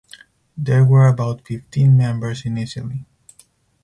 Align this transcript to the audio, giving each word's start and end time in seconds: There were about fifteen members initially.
There 0.57 0.83
were 0.83 1.05
about 1.05 1.45
fifteen 1.45 1.95
members 1.95 2.43
initially. 2.43 3.05